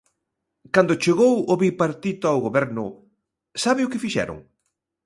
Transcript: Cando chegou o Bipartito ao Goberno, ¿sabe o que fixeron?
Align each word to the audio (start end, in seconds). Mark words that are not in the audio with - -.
Cando 0.73 0.99
chegou 1.03 1.33
o 1.51 1.53
Bipartito 1.61 2.25
ao 2.27 2.43
Goberno, 2.45 2.85
¿sabe 3.63 3.81
o 3.83 3.91
que 3.91 4.01
fixeron? 4.03 4.39